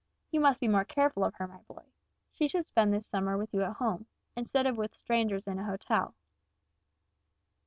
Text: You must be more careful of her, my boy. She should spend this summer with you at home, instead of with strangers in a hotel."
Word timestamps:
You 0.31 0.39
must 0.39 0.59
be 0.59 0.67
more 0.67 0.83
careful 0.83 1.23
of 1.23 1.35
her, 1.35 1.47
my 1.47 1.61
boy. 1.67 1.83
She 2.33 2.47
should 2.47 2.65
spend 2.65 2.91
this 2.91 3.05
summer 3.05 3.37
with 3.37 3.53
you 3.53 3.61
at 3.61 3.73
home, 3.73 4.07
instead 4.35 4.65
of 4.65 4.75
with 4.75 4.95
strangers 4.95 5.45
in 5.45 5.59
a 5.59 5.63
hotel." 5.63 6.15